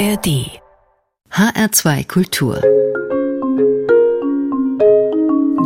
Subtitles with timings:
[0.00, 0.48] ARD
[1.30, 2.54] HR2 Kultur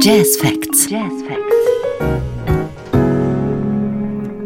[0.00, 0.91] Jazz Facts.
[0.91, 1.54] Jazz Facts.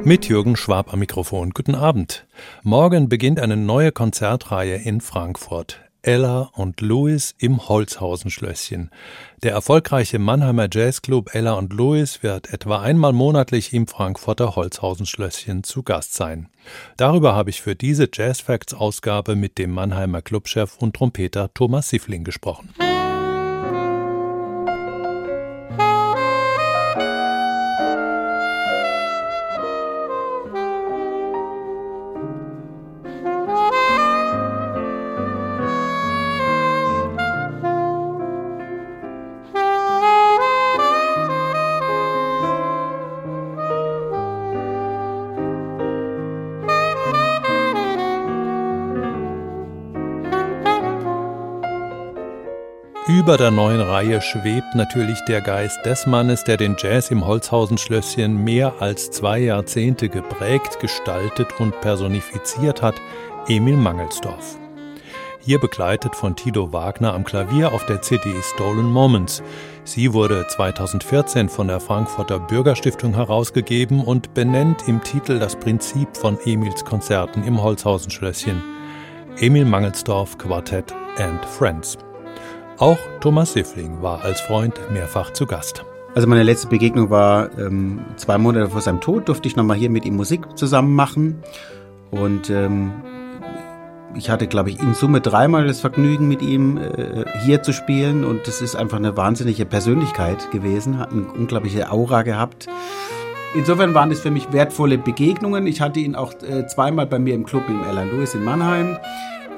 [0.05, 1.53] Mit Jürgen Schwab am Mikrofon.
[1.53, 2.27] Guten Abend.
[2.63, 5.81] Morgen beginnt eine neue Konzertreihe in Frankfurt.
[6.03, 8.91] Ella und Louis im Holzhausen-Schlösschen.
[9.43, 15.83] Der erfolgreiche Mannheimer Jazzclub Ella und Louis wird etwa einmal monatlich im Frankfurter Holzhausen-Schlösschen zu
[15.83, 16.49] Gast sein.
[16.97, 21.89] Darüber habe ich für diese Jazz Facts Ausgabe mit dem Mannheimer Clubchef und Trompeter Thomas
[21.89, 22.75] Siffling gesprochen.
[53.19, 58.45] Über der neuen Reihe schwebt natürlich der Geist des Mannes, der den Jazz im Holzhausen-Schlösschen
[58.45, 62.95] mehr als zwei Jahrzehnte geprägt, gestaltet und personifiziert hat,
[63.49, 64.57] Emil Mangelsdorf.
[65.41, 69.43] Hier begleitet von Tito Wagner am Klavier auf der CD Stolen Moments.
[69.83, 76.39] Sie wurde 2014 von der Frankfurter Bürgerstiftung herausgegeben und benennt im Titel das Prinzip von
[76.45, 78.63] Emils Konzerten im Holzhausen-Schlösschen.
[79.41, 81.99] Emil Mangelsdorf Quartett and Friends.
[82.79, 85.85] Auch Thomas Siffling war als Freund mehrfach zu Gast.
[86.15, 89.91] Also meine letzte Begegnung war ähm, zwei Monate vor seinem Tod, durfte ich nochmal hier
[89.91, 91.43] mit ihm Musik zusammen machen.
[92.13, 92.93] Und ähm,
[94.15, 98.25] ich hatte, glaube ich, in Summe dreimal das Vergnügen, mit ihm äh, hier zu spielen.
[98.25, 102.69] Und das ist einfach eine wahnsinnige Persönlichkeit gewesen, hat eine unglaubliche Aura gehabt.
[103.57, 105.67] Insofern waren es für mich wertvolle Begegnungen.
[105.67, 108.99] Ich hatte ihn auch äh, zweimal bei mir im Club im Alan Lewis in Mannheim.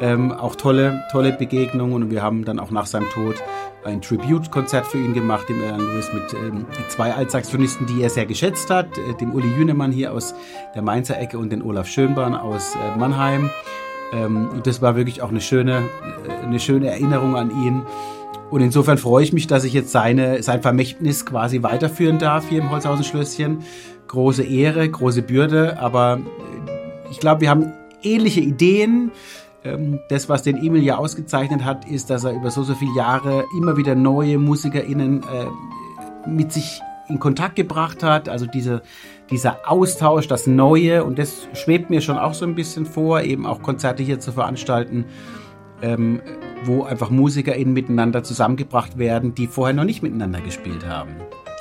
[0.01, 3.37] Ähm, auch tolle, tolle Begegnungen und wir haben dann auch nach seinem Tod
[3.85, 8.27] ein Tribute-Konzert für ihn gemacht, dem Erland Lewis mit ähm, zwei Altsaxophonisten, die er sehr
[8.27, 10.35] geschätzt hat, äh, dem Uli Jünemann hier aus
[10.75, 13.51] der Mainzer Ecke und den Olaf Schönborn aus äh, Mannheim.
[14.13, 15.83] Ähm, und das war wirklich auch eine schöne,
[16.27, 17.83] äh, eine schöne Erinnerung an ihn.
[18.51, 22.61] Und insofern freue ich mich, dass ich jetzt seine, sein Vermächtnis quasi weiterführen darf hier
[22.61, 23.63] im Holzhausen-Schlösschen.
[24.09, 26.21] Große Ehre, große Bürde, aber
[26.67, 27.73] äh, ich glaube, wir haben
[28.03, 29.13] ähnliche Ideen.
[29.65, 32.95] Ähm, das, was den Emil ja ausgezeichnet hat, ist, dass er über so, so viele
[32.95, 38.29] Jahre immer wieder neue MusikerInnen äh, mit sich in Kontakt gebracht hat.
[38.29, 38.83] Also diese,
[39.31, 41.05] dieser Austausch, das Neue.
[41.05, 44.33] Und das schwebt mir schon auch so ein bisschen vor, eben auch Konzerte hier zu
[44.33, 45.05] veranstalten,
[45.83, 46.23] ähm,
[46.65, 51.11] wo einfach MusikerInnen miteinander zusammengebracht werden, die vorher noch nicht miteinander gespielt haben.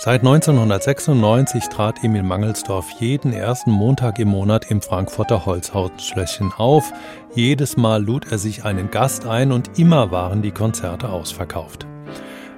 [0.01, 6.93] Seit 1996 trat Emil Mangelsdorf jeden ersten Montag im Monat im Frankfurter Holzhausenschlösschen auf.
[7.35, 11.85] Jedes Mal lud er sich einen Gast ein und immer waren die Konzerte ausverkauft.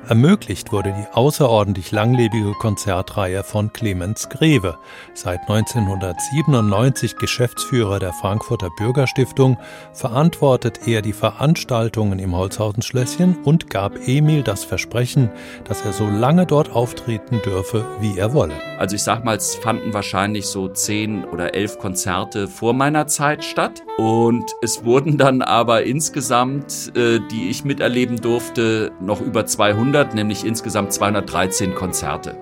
[0.07, 4.77] Ermöglicht wurde die außerordentlich langlebige Konzertreihe von Clemens Greve,
[5.13, 9.57] seit 1997 Geschäftsführer der Frankfurter Bürgerstiftung,
[9.93, 15.29] verantwortet er die Veranstaltungen im Holzhausen-Schlösschen und gab Emil das Versprechen,
[15.65, 18.55] dass er so lange dort auftreten dürfe, wie er wolle.
[18.79, 23.43] Also ich sag mal, es fanden wahrscheinlich so zehn oder elf Konzerte vor meiner Zeit
[23.43, 29.90] statt und es wurden dann aber insgesamt, äh, die ich miterleben durfte, noch über 200
[29.91, 32.37] 100, nämlich insgesamt 213 Konzerte.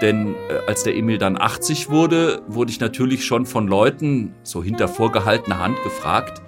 [0.00, 4.62] Denn äh, als der Emil dann 80 wurde, wurde ich natürlich schon von Leuten so
[4.62, 6.42] hinter vorgehaltener Hand gefragt,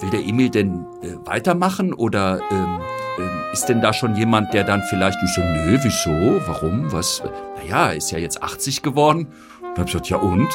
[0.00, 2.80] will der Emil denn äh, weitermachen oder ähm,
[3.18, 7.22] äh, ist denn da schon jemand, der dann vielleicht, ich so, nö, wieso, warum, was,
[7.56, 9.28] naja, ist ja jetzt 80 geworden.
[9.62, 10.48] Und hab ich gesagt, ja und?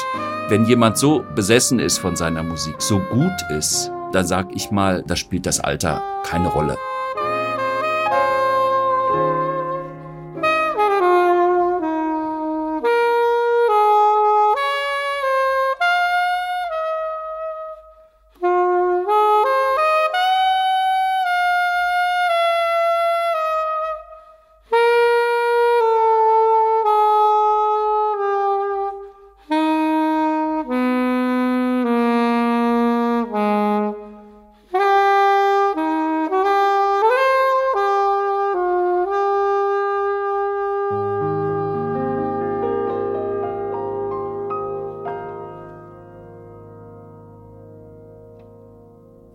[0.48, 5.02] Wenn jemand so besessen ist von seiner Musik, so gut ist, dann sag ich mal,
[5.06, 6.76] da spielt das Alter keine Rolle.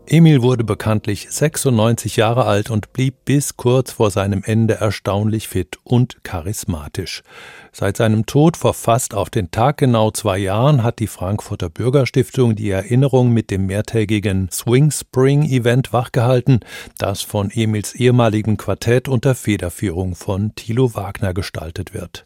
[0.08, 5.80] Emil wurde bekanntlich 96 Jahre alt und blieb bis kurz vor seinem Ende erstaunlich fit
[5.84, 7.24] und charismatisch.
[7.72, 12.56] Seit seinem Tod vor fast auf den Tag genau zwei Jahren hat die Frankfurter Bürgerstiftung
[12.56, 16.60] die Erinnerung mit dem mehrtägigen Swing Spring Event wachgehalten,
[17.00, 22.26] das von Emils ehemaligem Quartett unter Federführung von Thilo Wagner gestaltet wird.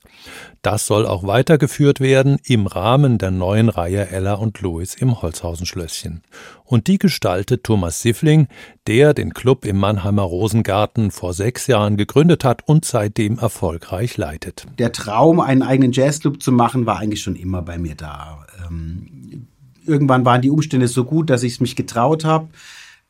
[0.61, 6.21] Das soll auch weitergeführt werden im Rahmen der neuen Reihe Ella und Louis im Holzhausen-Schlösschen.
[6.69, 8.47] Und die gestaltet Thomas Siffling,
[8.85, 14.67] der den Club im Mannheimer Rosengarten vor sechs Jahren gegründet hat und seitdem erfolgreich leitet.
[14.77, 18.45] Der Traum, einen eigenen Jazzclub zu machen, war eigentlich schon immer bei mir da.
[18.67, 19.47] Ähm,
[19.83, 22.49] irgendwann waren die Umstände so gut, dass ich es mich getraut habe.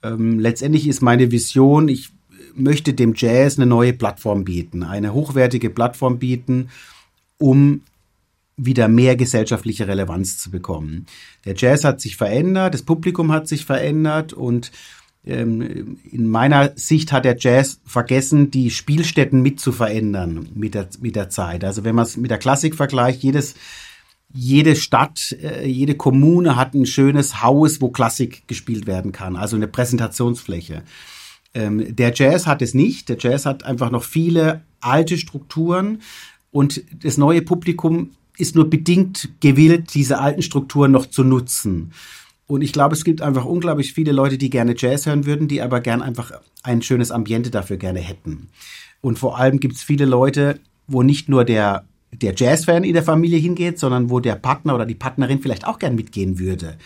[0.04, 2.12] Ähm, letztendlich ist meine Vision, ich
[2.56, 6.70] möchte dem Jazz eine neue Plattform bieten, eine hochwertige Plattform bieten,
[7.38, 7.82] um
[8.66, 11.06] wieder mehr gesellschaftliche Relevanz zu bekommen.
[11.46, 14.72] Der Jazz hat sich verändert, das Publikum hat sich verändert und
[15.26, 20.88] ähm, in meiner Sicht hat der Jazz vergessen, die Spielstätten mit zu verändern mit der,
[21.02, 21.64] mit der Zeit.
[21.64, 23.56] Also wenn man es mit der Klassik vergleicht, jedes,
[24.34, 29.56] jede Stadt, äh, jede Kommune hat ein schönes Haus, wo Klassik gespielt werden kann, also
[29.56, 30.84] eine Präsentationsfläche.
[31.54, 33.10] Ähm, der Jazz hat es nicht.
[33.10, 36.02] Der Jazz hat einfach noch viele alte Strukturen
[36.52, 41.92] und das neue Publikum ist nur bedingt gewillt, diese alten Strukturen noch zu nutzen.
[42.48, 45.62] Und ich glaube, es gibt einfach unglaublich viele Leute, die gerne Jazz hören würden, die
[45.62, 46.32] aber gern einfach
[46.64, 48.50] ein schönes Ambiente dafür gerne hätten.
[49.02, 53.04] Und vor allem gibt es viele Leute, wo nicht nur der, der Jazz-Fan in der
[53.04, 56.78] Familie hingeht, sondern wo der Partner oder die Partnerin vielleicht auch gern mitgehen würde.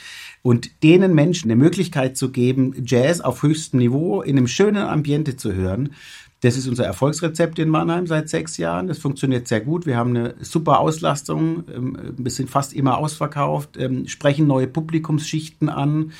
[0.42, 5.38] Und denen Menschen eine Möglichkeit zu geben, Jazz auf höchstem Niveau in einem schönen Ambiente
[5.38, 5.94] zu hören,
[6.44, 8.88] das ist unser Erfolgsrezept in Mannheim seit sechs Jahren.
[8.88, 9.86] Das funktioniert sehr gut.
[9.86, 11.64] Wir haben eine super Auslastung.
[11.74, 16.12] Ähm, wir sind fast immer ausverkauft, ähm, sprechen neue Publikumsschichten an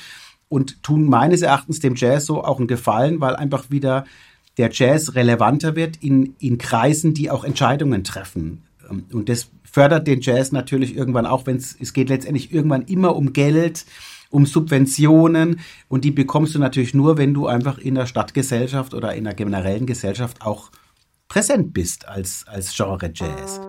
[0.48, 4.06] und tun meines Erachtens dem Jazz so auch einen Gefallen, weil einfach wieder
[4.56, 8.62] der Jazz relevanter wird in, in Kreisen, die auch Entscheidungen treffen.
[8.90, 12.82] Ähm, und das fördert den Jazz natürlich irgendwann auch, wenn es, es geht letztendlich irgendwann
[12.82, 13.84] immer um Geld,
[14.34, 19.14] um Subventionen und die bekommst du natürlich nur, wenn du einfach in der Stadtgesellschaft oder
[19.14, 20.70] in der generellen Gesellschaft auch
[21.28, 23.60] präsent bist als, als Genre Jazz.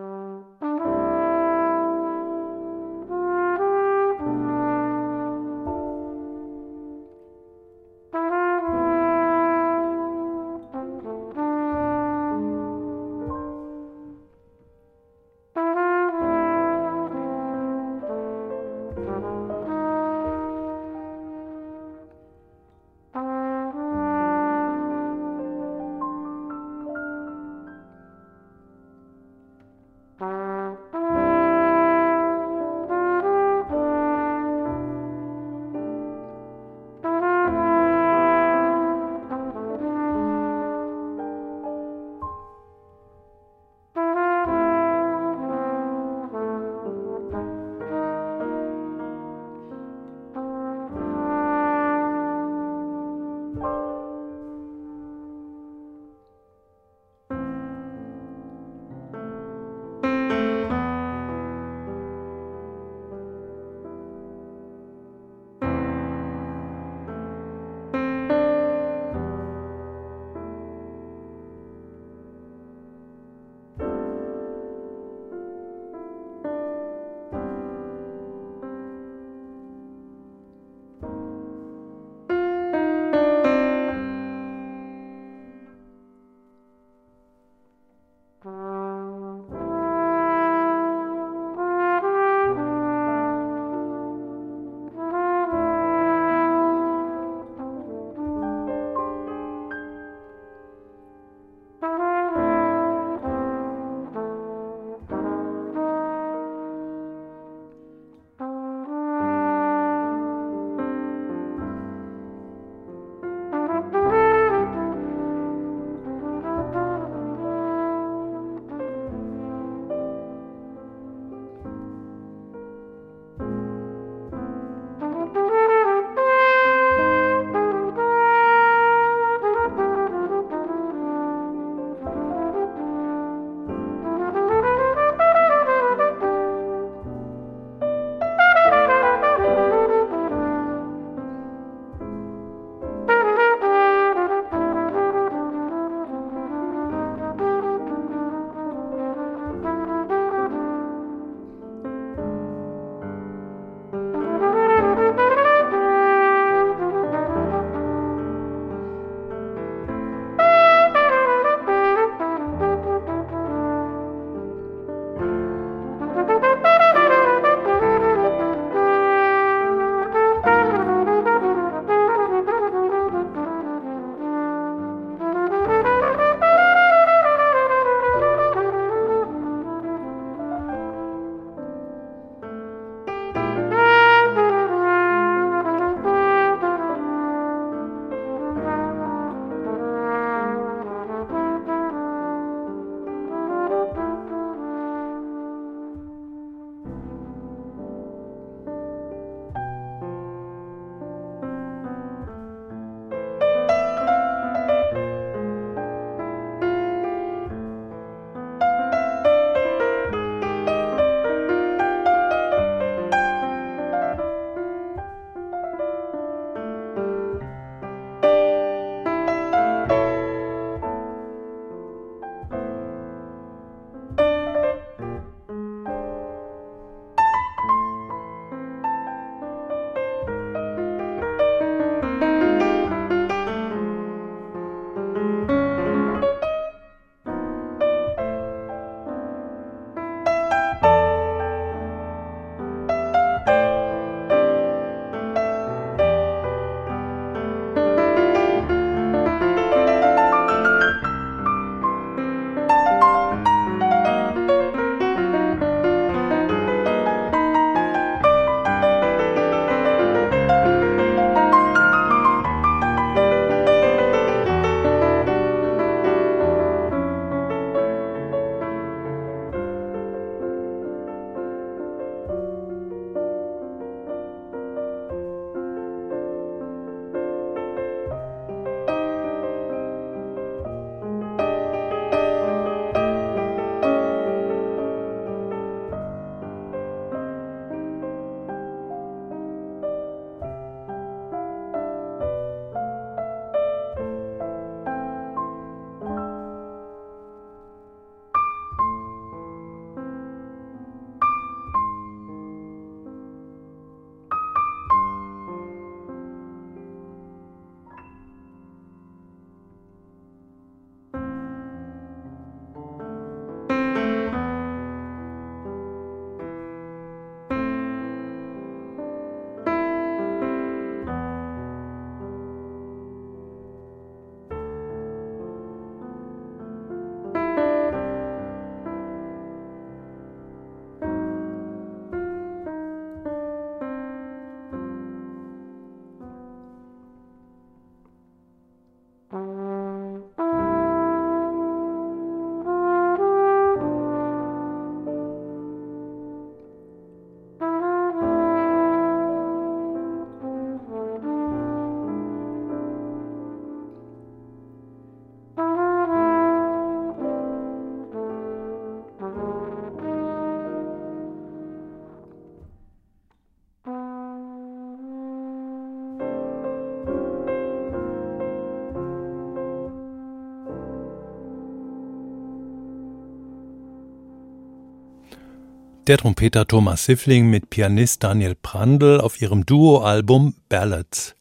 [376.07, 381.35] Der Trompeter Thomas Siffling mit Pianist Daniel Prandl auf ihrem Duo-Album Ballads.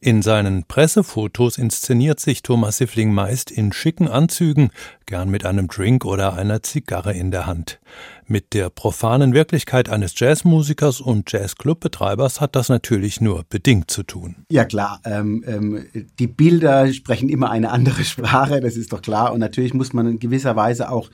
[0.00, 4.70] In seinen Pressefotos inszeniert sich Thomas Siffling meist in schicken Anzügen,
[5.06, 7.78] gern mit einem Drink oder einer Zigarre in der Hand.
[8.26, 14.44] Mit der profanen Wirklichkeit eines Jazzmusikers und Jazzclubbetreibers hat das natürlich nur bedingt zu tun.
[14.50, 15.86] Ja klar, ähm, ähm,
[16.18, 19.32] die Bilder sprechen immer eine andere Sprache, das ist doch klar.
[19.32, 21.10] Und natürlich muss man in gewisser Weise auch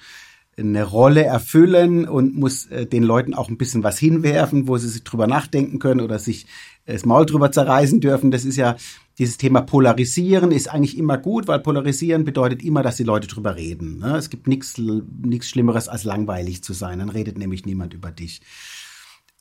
[0.59, 4.89] eine Rolle erfüllen und muss äh, den Leuten auch ein bisschen was hinwerfen, wo sie
[4.89, 6.47] sich drüber nachdenken können oder sich
[6.87, 8.31] das Maul drüber zerreißen dürfen.
[8.31, 8.77] Das ist ja
[9.19, 13.57] dieses Thema Polarisieren ist eigentlich immer gut, weil Polarisieren bedeutet immer, dass die Leute drüber
[13.57, 13.99] reden.
[13.99, 14.17] Ne?
[14.17, 16.99] Es gibt nichts nichts Schlimmeres als langweilig zu sein.
[16.99, 18.41] Dann redet nämlich niemand über dich.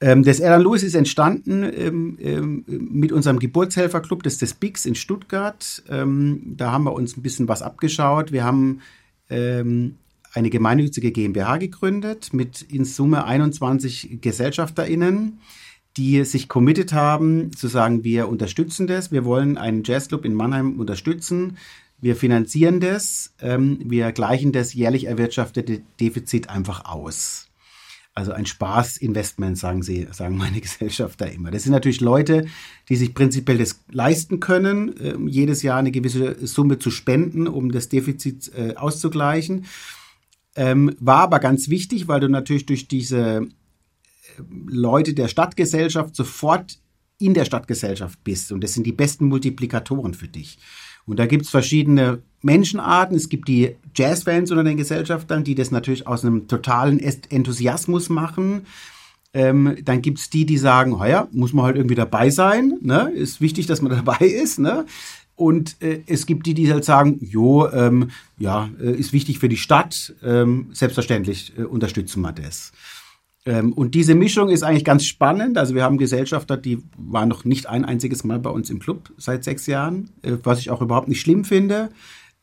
[0.01, 4.85] Ähm, das Alan Lewis ist entstanden ähm, ähm, mit unserem Geburtshelferclub, das ist das BIX
[4.85, 5.83] in Stuttgart.
[5.89, 8.31] Ähm, da haben wir uns ein bisschen was abgeschaut.
[8.33, 8.81] Wir haben
[9.29, 9.95] ähm,
[10.35, 15.39] eine gemeinnützige GmbH gegründet mit in Summe 21 GesellschafterInnen,
[15.97, 20.79] die sich committed haben, zu sagen, wir unterstützen das, wir wollen einen Jazzclub in Mannheim
[20.79, 21.57] unterstützen,
[22.01, 27.47] wir finanzieren das, ähm, wir gleichen das jährlich erwirtschaftete Defizit einfach aus.
[28.13, 31.51] Also ein Spaßinvestment, sagen sie, sagen meine Gesellschafter immer.
[31.51, 32.45] Das sind natürlich Leute,
[32.89, 37.71] die sich prinzipiell das leisten können, äh, jedes Jahr eine gewisse Summe zu spenden, um
[37.71, 39.65] das Defizit äh, auszugleichen.
[40.55, 43.47] Ähm, war aber ganz wichtig, weil du natürlich durch diese äh,
[44.67, 46.79] Leute der Stadtgesellschaft sofort
[47.17, 48.51] in der Stadtgesellschaft bist.
[48.51, 50.57] Und das sind die besten Multiplikatoren für dich.
[51.05, 53.15] Und da gibt's verschiedene Menschenarten.
[53.15, 58.65] Es gibt die Jazzfans unter den Gesellschaftern, die das natürlich aus einem totalen Enthusiasmus machen.
[59.33, 62.77] Ähm, dann gibt's die, die sagen, ja, muss man halt irgendwie dabei sein.
[62.81, 63.11] Ne?
[63.13, 64.59] Ist wichtig, dass man dabei ist.
[64.59, 64.85] Ne?
[65.35, 69.49] Und äh, es gibt die, die halt sagen, jo, ähm, ja, äh, ist wichtig für
[69.49, 72.71] die Stadt, ähm, selbstverständlich äh, unterstützen wir das.
[73.45, 75.57] Ähm, und diese Mischung ist eigentlich ganz spannend.
[75.57, 79.11] Also wir haben Gesellschafter, die waren noch nicht ein einziges Mal bei uns im Club
[79.17, 81.89] seit sechs Jahren, äh, was ich auch überhaupt nicht schlimm finde.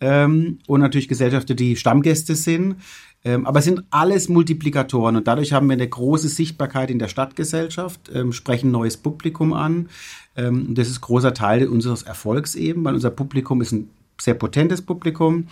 [0.01, 2.77] Ähm, und natürlich Gesellschafter, die Stammgäste sind.
[3.25, 7.09] Ähm, aber es sind alles Multiplikatoren und dadurch haben wir eine große Sichtbarkeit in der
[7.09, 9.89] Stadtgesellschaft, ähm, sprechen neues Publikum an.
[10.37, 14.83] Ähm, das ist großer Teil unseres Erfolgs eben, weil unser Publikum ist ein sehr potentes
[14.83, 15.47] Publikum.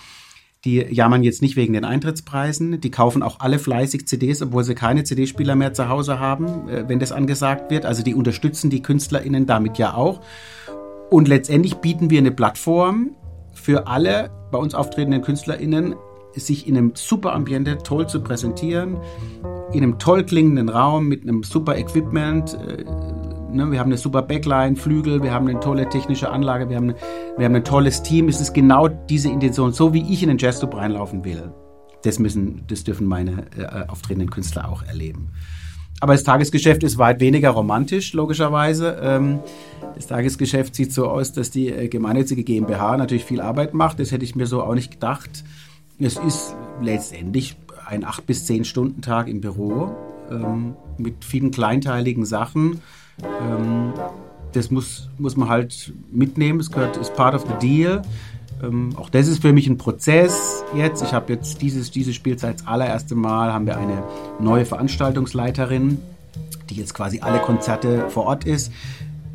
[0.64, 2.80] Die jammern jetzt nicht wegen den Eintrittspreisen.
[2.80, 6.88] Die kaufen auch alle fleißig CDs, obwohl sie keine CD-Spieler mehr zu Hause haben, äh,
[6.88, 7.86] wenn das angesagt wird.
[7.86, 10.20] Also die unterstützen die KünstlerInnen damit ja auch.
[11.08, 13.12] Und letztendlich bieten wir eine Plattform
[13.52, 15.94] für alle bei uns auftretenden KünstlerInnen,
[16.34, 18.98] sich in einem super Ambiente toll zu präsentieren,
[19.72, 22.54] in einem toll klingenden Raum mit einem super Equipment.
[22.54, 22.84] Äh,
[23.52, 26.94] ne, wir haben eine super Backline, Flügel, wir haben eine tolle technische Anlage, wir haben,
[27.36, 28.28] wir haben ein tolles Team.
[28.28, 31.52] Es ist genau diese Intention, so wie ich in den Jazzclub reinlaufen will.
[32.02, 35.30] Das müssen, das dürfen meine äh, auftretenden Künstler auch erleben.
[36.00, 38.98] Aber das Tagesgeschäft ist weit weniger romantisch, logischerweise.
[39.02, 39.40] Ähm,
[39.94, 44.00] das Tagesgeschäft sieht so aus, dass die äh, gemeinnützige GmbH natürlich viel Arbeit macht.
[44.00, 45.44] Das hätte ich mir so auch nicht gedacht.
[46.02, 49.94] Es ist letztendlich ein acht bis zehn Stunden Tag im Büro
[50.30, 52.80] ähm, mit vielen kleinteiligen Sachen.
[53.22, 53.92] Ähm,
[54.52, 56.58] das muss, muss man halt mitnehmen.
[56.58, 58.00] Es gehört, ist part of the deal.
[58.62, 61.02] Ähm, auch das ist für mich ein Prozess jetzt.
[61.02, 64.02] Ich habe jetzt dieses, diese Spielzeit das allererste Mal haben wir eine
[64.40, 65.98] neue Veranstaltungsleiterin,
[66.70, 68.72] die jetzt quasi alle Konzerte vor Ort ist.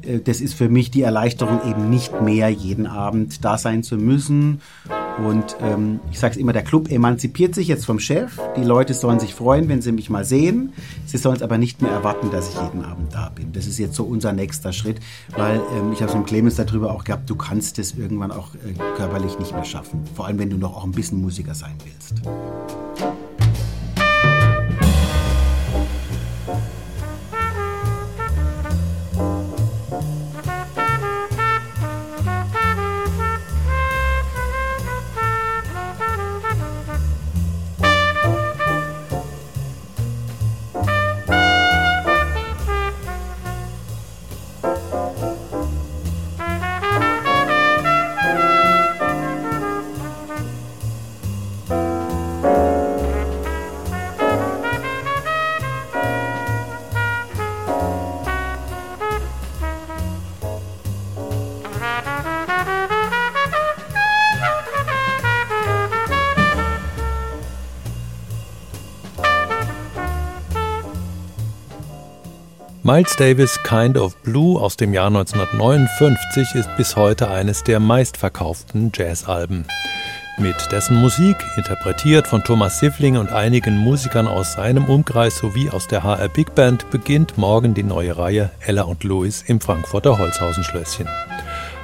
[0.01, 3.97] Äh, das ist für mich die Erleichterung, eben nicht mehr jeden Abend da sein zu
[3.97, 4.61] müssen.
[5.23, 8.39] Und ähm, ich sage es immer, der Club emanzipiert sich jetzt vom Chef.
[8.57, 10.73] Die Leute sollen sich freuen, wenn sie mich mal sehen.
[11.05, 13.53] Sie sollen es aber nicht mehr erwarten, dass ich jeden Abend da bin.
[13.53, 14.99] Das ist jetzt so unser nächster Schritt,
[15.35, 18.53] weil ähm, ich habe es mit Clemens darüber auch gehabt, du kannst es irgendwann auch
[18.55, 20.01] äh, körperlich nicht mehr schaffen.
[20.15, 22.21] Vor allem, wenn du noch auch ein bisschen Musiker sein willst.
[72.87, 78.91] Miles Davis Kind of Blue aus dem Jahr 1959 ist bis heute eines der meistverkauften
[78.93, 79.65] Jazzalben.
[80.37, 85.87] Mit dessen Musik, interpretiert von Thomas Siffling und einigen Musikern aus seinem Umkreis sowie aus
[85.87, 91.09] der HR Big Band, beginnt morgen die neue Reihe Ella und Louis im Frankfurter Holzhausenschlösschen.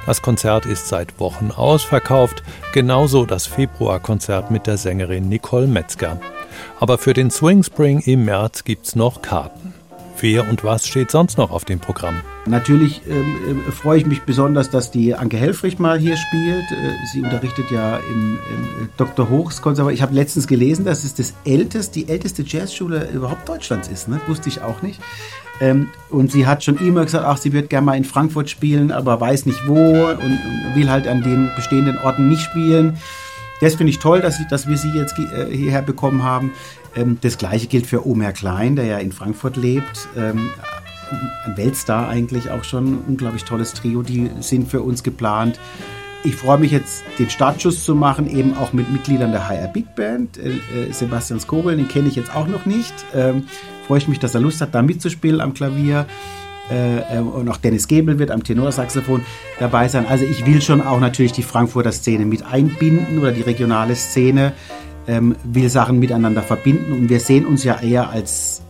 [0.06, 6.20] Das Konzert ist seit Wochen ausverkauft, genauso das Februarkonzert mit der Sängerin Nicole Metzger.
[6.78, 9.81] Aber für den Swing Spring im März gibt's noch Karten.
[10.22, 12.20] Wer und was steht sonst noch auf dem Programm?
[12.46, 16.62] Natürlich ähm, äh, freue ich mich besonders, dass die Anke Helfrich mal hier spielt.
[16.70, 19.28] Äh, sie unterrichtet ja im, im Dr.
[19.28, 19.96] Hochs Konservatorium.
[19.96, 24.06] Ich habe letztens gelesen, dass es das älteste, die älteste Jazzschule überhaupt Deutschlands ist.
[24.06, 24.20] Ne?
[24.28, 25.00] Wusste ich auch nicht.
[25.60, 28.92] Ähm, und sie hat schon immer gesagt, ach, sie wird gerne mal in Frankfurt spielen,
[28.92, 32.96] aber weiß nicht wo und, und will halt an den bestehenden Orten nicht spielen.
[33.60, 36.52] Das finde ich toll, dass, ich, dass wir sie jetzt äh, hierher bekommen haben.
[36.96, 40.08] Ähm, das gleiche gilt für Omer Klein, der ja in Frankfurt lebt.
[40.16, 40.50] Ähm,
[41.44, 42.98] ein Weltstar eigentlich auch schon.
[43.06, 45.58] Unglaublich tolles Trio, die sind für uns geplant.
[46.24, 49.94] Ich freue mich jetzt, den Startschuss zu machen, eben auch mit Mitgliedern der HR Big
[49.94, 50.38] Band.
[50.38, 52.94] Äh, äh, Sebastian Skobel, den kenne ich jetzt auch noch nicht.
[53.14, 53.44] Ähm,
[53.86, 56.06] freue ich mich, dass er Lust hat, da mitzuspielen am Klavier.
[56.70, 59.22] Äh, und auch Dennis Gebel wird am Tenorsaxophon
[59.58, 60.06] dabei sein.
[60.06, 64.52] Also ich will schon auch natürlich die Frankfurter Szene mit einbinden oder die regionale Szene
[65.06, 68.62] ähm, will Sachen miteinander verbinden und wir sehen uns ja eher als,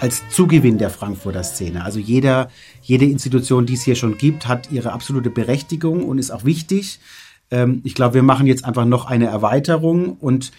[0.00, 1.84] als Zugewinn der Frankfurter Szene.
[1.84, 2.50] Also jeder,
[2.82, 7.00] jede Institution, die es hier schon gibt, hat ihre absolute Berechtigung und ist auch wichtig.
[7.50, 10.52] Ähm, ich glaube, wir machen jetzt einfach noch eine Erweiterung und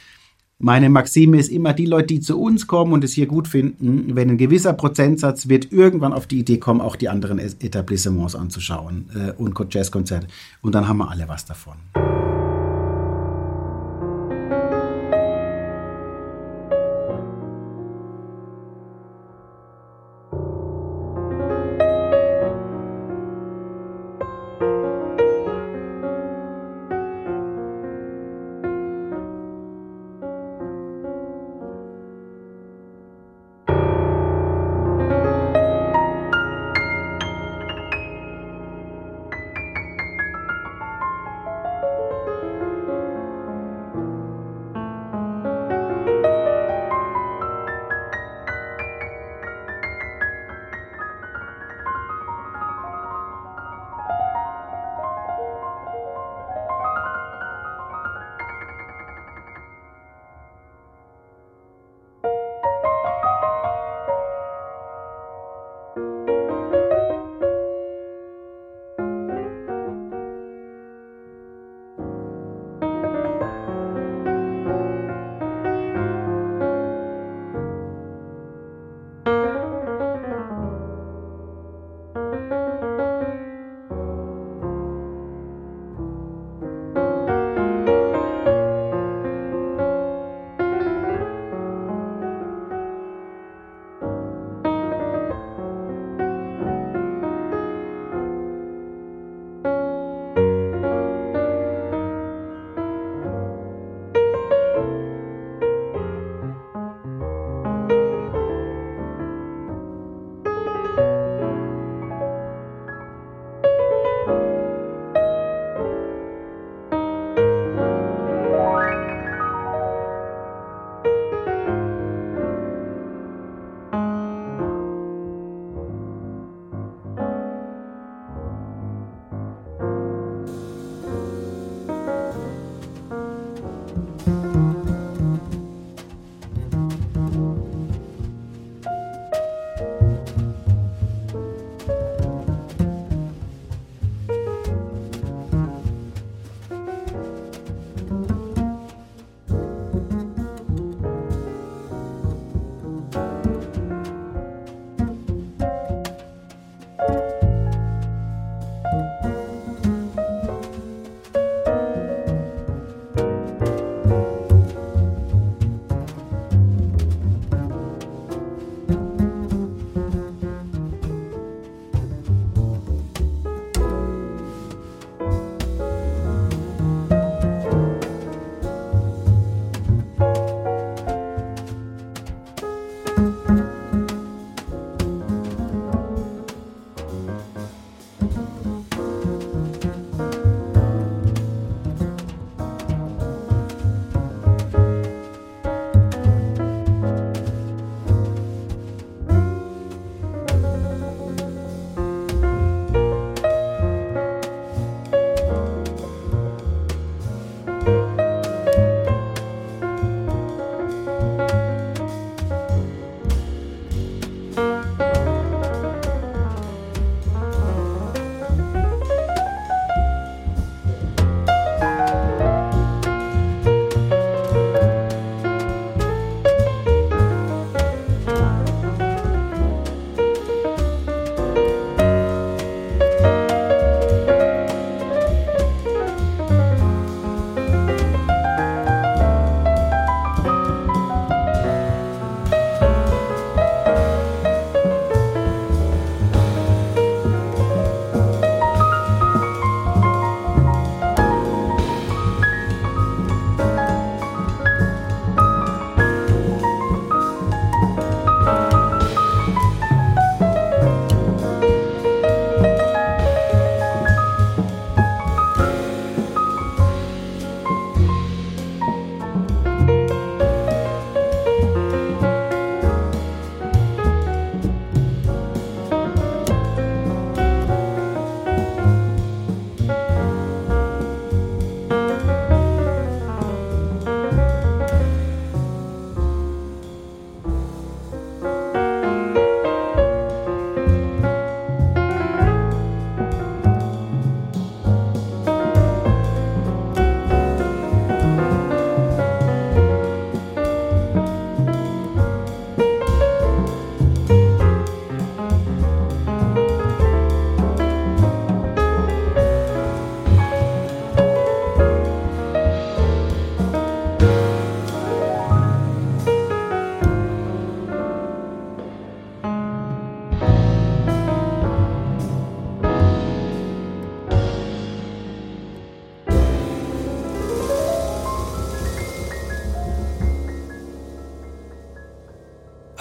[0.62, 4.14] meine Maxime ist immer, die Leute, die zu uns kommen und es hier gut finden,
[4.16, 9.10] wenn ein gewisser Prozentsatz wird irgendwann auf die Idee kommen, auch die anderen Etablissements anzuschauen
[9.16, 10.28] äh, und Jazzkonzerte.
[10.62, 11.76] Und dann haben wir alle was davon.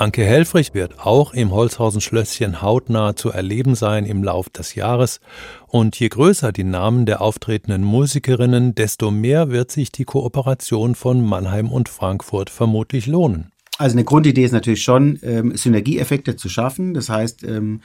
[0.09, 5.21] Anke Helfrich wird auch im Holzhausen Schlösschen hautnah zu erleben sein im Lauf des Jahres.
[5.67, 11.23] Und je größer die Namen der auftretenden Musikerinnen, desto mehr wird sich die Kooperation von
[11.23, 13.53] Mannheim und Frankfurt vermutlich lohnen.
[13.77, 16.95] Also eine Grundidee ist natürlich schon, ähm, Synergieeffekte zu schaffen.
[16.95, 17.83] Das heißt, ähm,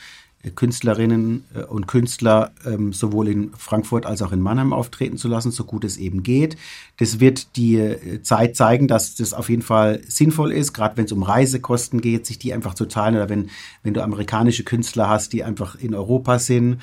[0.51, 5.51] Künstlerinnen äh, und Künstler ähm, sowohl in Frankfurt als auch in Mannheim auftreten zu lassen,
[5.51, 6.57] so gut es eben geht.
[6.97, 11.05] Das wird die äh, Zeit zeigen, dass das auf jeden Fall sinnvoll ist, gerade wenn
[11.05, 13.49] es um Reisekosten geht, sich die einfach zu teilen oder wenn,
[13.83, 16.79] wenn du amerikanische Künstler hast, die einfach in Europa sind.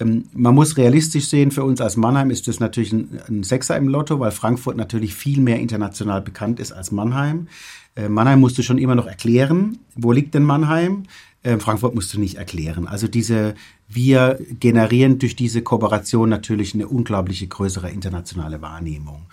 [0.00, 3.76] Ähm, man muss realistisch sehen, für uns als Mannheim ist das natürlich ein, ein Sechser
[3.76, 7.48] im Lotto, weil Frankfurt natürlich viel mehr international bekannt ist als Mannheim.
[7.94, 11.04] Äh, Mannheim musst du schon immer noch erklären, wo liegt denn Mannheim?
[11.42, 12.86] Äh, Frankfurt musst du nicht erklären.
[12.86, 13.54] Also diese,
[13.88, 19.26] wir generieren durch diese Kooperation natürlich eine unglaubliche größere internationale Wahrnehmung.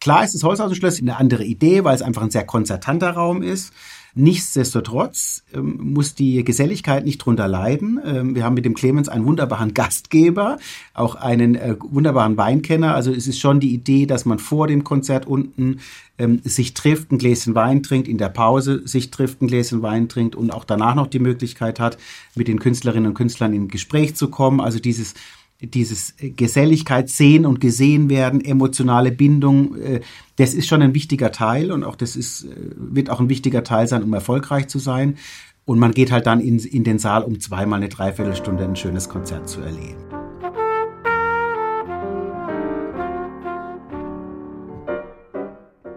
[0.00, 3.72] Klar ist das Holzhausen-Schloss eine andere Idee, weil es einfach ein sehr konzertanter Raum ist.
[4.16, 8.00] Nichtsdestotrotz ähm, muss die Geselligkeit nicht drunter leiden.
[8.04, 10.58] Ähm, wir haben mit dem Clemens einen wunderbaren Gastgeber,
[10.94, 12.94] auch einen äh, wunderbaren Weinkenner.
[12.94, 15.80] Also es ist schon die Idee, dass man vor dem Konzert unten
[16.16, 20.08] ähm, sich trifft, ein Gläschen Wein trinkt, in der Pause sich trifft, ein Gläschen Wein
[20.08, 21.98] trinkt und auch danach noch die Möglichkeit hat,
[22.36, 24.60] mit den Künstlerinnen und Künstlern in Gespräch zu kommen.
[24.60, 25.14] Also dieses
[25.66, 30.00] dieses Geselligkeit sehen und gesehen werden, emotionale Bindung, äh,
[30.36, 33.64] das ist schon ein wichtiger Teil und auch das ist, äh, wird auch ein wichtiger
[33.64, 35.16] Teil sein, um erfolgreich zu sein.
[35.64, 39.08] Und man geht halt dann in, in den Saal, um zweimal eine Dreiviertelstunde ein schönes
[39.08, 40.23] Konzert zu erleben.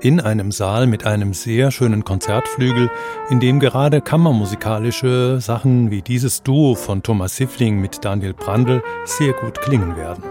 [0.02, 2.90] In einem Saal mit einem sehr schönen Konzertflügel,
[3.30, 9.34] in dem gerade kammermusikalische Sachen wie dieses Duo von Thomas Siffling mit Daniel Brandl sehr
[9.34, 10.24] gut klingen werden.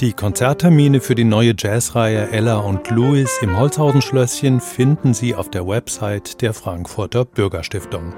[0.00, 5.66] Die Konzerttermine für die neue Jazzreihe Ella und Louis im Holzhausen-Schlösschen finden Sie auf der
[5.66, 8.12] Website der Frankfurter Bürgerstiftung.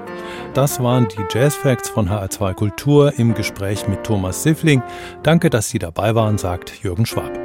[0.53, 4.81] Das waren die Jazz Facts von HR2 Kultur im Gespräch mit Thomas Siffling.
[5.21, 7.44] Danke, dass Sie dabei waren, sagt Jürgen Schwab.